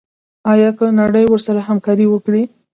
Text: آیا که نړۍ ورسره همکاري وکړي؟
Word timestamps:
آیا 0.53 0.69
که 0.77 0.85
نړۍ 1.01 1.25
ورسره 1.27 1.59
همکاري 1.69 2.05
وکړي؟ 2.09 2.43